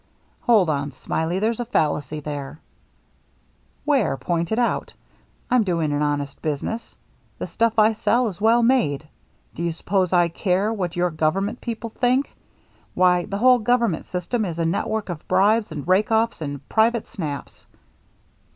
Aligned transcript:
"Hold 0.49 0.67
on. 0.67 0.89
Smiley, 0.93 1.37
there's 1.37 1.59
a 1.59 1.63
fallacy 1.65 2.19
there 2.21 2.59
—""Where? 3.85 4.17
Point 4.17 4.51
it 4.51 4.57
out. 4.57 4.93
I'm 5.51 5.63
doing 5.63 5.93
an 5.93 6.01
honest 6.01 6.41
business. 6.41 6.97
The 7.37 7.45
stuff 7.45 7.77
I 7.77 7.93
sell 7.93 8.27
is 8.27 8.41
well 8.41 8.63
made. 8.63 9.07
Do 9.53 9.61
you 9.61 9.71
suppose 9.71 10.11
I 10.11 10.27
care 10.29 10.73
what 10.73 10.95
your 10.95 11.11
government 11.11 11.61
people 11.61 11.91
think? 11.91 12.33
Why, 12.95 13.25
the 13.25 13.37
whole 13.37 13.59
government 13.59 14.05
system 14.05 14.43
is 14.43 14.57
a 14.57 14.65
network 14.65 15.09
of 15.09 15.27
bribes 15.27 15.71
and 15.71 15.87
rake 15.87 16.09
offs 16.09 16.41
and 16.41 16.67
private 16.67 17.05
snaps." 17.05 17.67